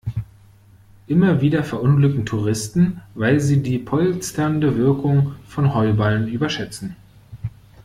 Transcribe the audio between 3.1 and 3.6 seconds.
weil